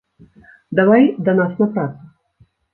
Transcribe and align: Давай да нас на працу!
Давай 0.79 1.05
да 1.29 1.37
нас 1.43 1.53
на 1.63 1.71
працу! 1.77 2.13